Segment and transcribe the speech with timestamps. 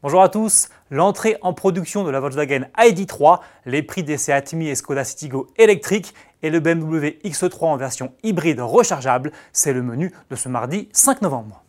[0.00, 0.68] Bonjour à tous.
[0.92, 5.48] L'entrée en production de la Volkswagen ID3, les prix des Seat Mii et Skoda Citigo
[5.56, 10.88] électriques et le BMW X3 en version hybride rechargeable, c'est le menu de ce mardi
[10.92, 11.64] 5 novembre.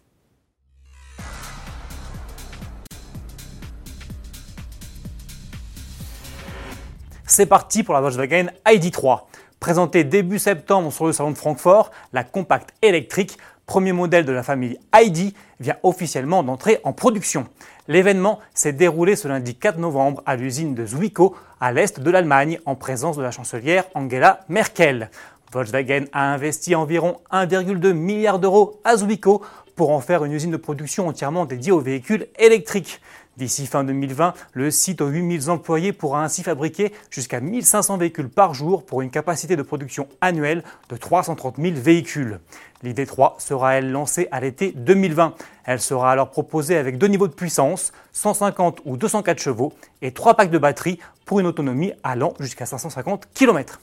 [7.26, 9.22] C'est parti pour la Volkswagen ID3.
[9.60, 13.40] Présentée début septembre sur le salon de Francfort, la compacte électrique
[13.70, 17.46] premier modèle de la famille ID, vient officiellement d'entrer en production.
[17.90, 22.60] L'événement s'est déroulé ce lundi 4 novembre à l'usine de Zwickau, à l'est de l'Allemagne,
[22.68, 25.10] en présence de la chancelière Angela Merkel.
[25.52, 29.42] Volkswagen a investi environ 1,2 milliard d'euros à Zwickau
[29.76, 33.02] pour en faire une usine de production entièrement dédiée aux véhicules électriques.
[33.40, 38.54] D'ici fin 2020, le site aux 8000 employés pourra ainsi fabriquer jusqu'à 1500 véhicules par
[38.54, 42.42] jour pour une capacité de production annuelle de 330 000 véhicules.
[42.84, 45.36] L'idée 3 sera elle lancée à l'été 2020.
[45.64, 50.34] Elle sera alors proposée avec deux niveaux de puissance, 150 ou 204 chevaux et trois
[50.34, 53.80] packs de batterie pour une autonomie allant jusqu'à 550 km.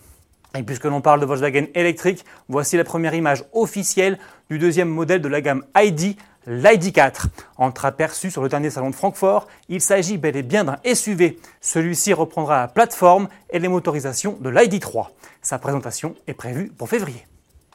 [0.54, 4.18] Et puisque l'on parle de Volkswagen électrique, voici la première image officielle
[4.50, 7.26] du deuxième modèle de la gamme ID, l'ID4.
[7.56, 11.38] Entreaperçu sur le dernier salon de Francfort, il s'agit bel et bien d'un SUV.
[11.60, 15.08] Celui-ci reprendra la plateforme et les motorisations de l'ID3.
[15.42, 17.26] Sa présentation est prévue pour février.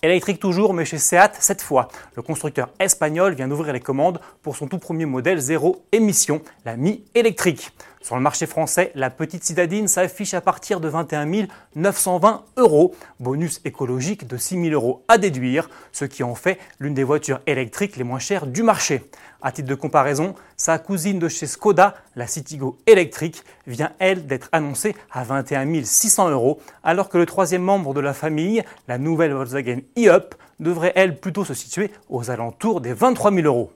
[0.04, 1.88] Électrique toujours, mais chez Seat cette fois.
[2.16, 6.76] Le constructeur espagnol vient d'ouvrir les commandes pour son tout premier modèle zéro émission, la
[6.76, 7.72] Mi électrique.
[8.02, 13.62] Sur le marché français, la petite citadine s'affiche à partir de 21 920 euros, bonus
[13.64, 17.98] écologique de 6 000 euros à déduire, ce qui en fait l'une des voitures électriques
[17.98, 19.04] les moins chères du marché.
[19.44, 24.50] À titre de comparaison, sa cousine de chez Skoda, la Citigo électrique, vient elle d'être
[24.52, 29.34] annoncée à 21 600 euros, alors que le troisième membre de la famille, la nouvelle
[29.34, 33.72] Volkswagen e-Up, devrait elle plutôt se situer aux alentours des 23 000 euros.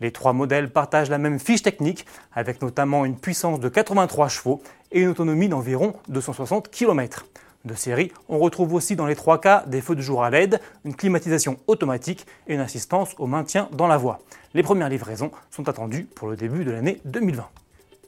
[0.00, 4.62] Les trois modèles partagent la même fiche technique, avec notamment une puissance de 83 chevaux
[4.92, 7.26] et une autonomie d'environ 260 km.
[7.64, 10.60] De série, on retrouve aussi dans les trois cas des feux de jour à LED,
[10.84, 14.20] une climatisation automatique et une assistance au maintien dans la voie.
[14.54, 17.44] Les premières livraisons sont attendues pour le début de l'année 2020.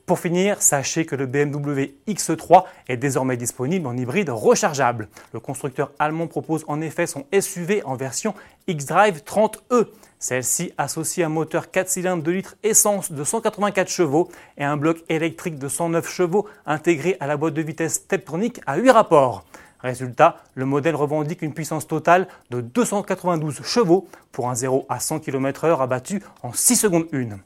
[0.08, 5.10] Pour finir, sachez que le BMW X3 est désormais disponible en hybride rechargeable.
[5.34, 8.32] Le constructeur allemand propose en effet son SUV en version
[8.68, 9.84] X-Drive 30e.
[10.18, 15.04] Celle-ci associe un moteur 4 cylindres de litre essence de 184 chevaux et un bloc
[15.10, 19.44] électrique de 109 chevaux intégré à la boîte de vitesse Steptronic à 8 rapports.
[19.80, 25.20] Résultat, le modèle revendique une puissance totale de 292 chevaux pour un 0 à 100
[25.20, 27.36] km/h abattu en 6 secondes 1.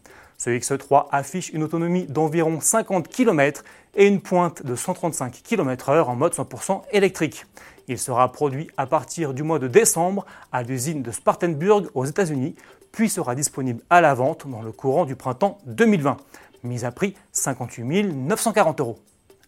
[0.42, 3.62] Ce X3 affiche une autonomie d'environ 50 km
[3.94, 7.46] et une pointe de 135 km/h en mode 100% électrique.
[7.86, 12.56] Il sera produit à partir du mois de décembre à l'usine de Spartanburg aux États-Unis,
[12.90, 16.16] puis sera disponible à la vente dans le courant du printemps 2020.
[16.64, 18.98] Mise à prix 58 940 euros.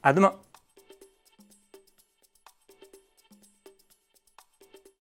[0.04, 0.34] À demain!